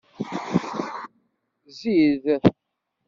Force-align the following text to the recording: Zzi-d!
Zzi-d! 1.71 2.25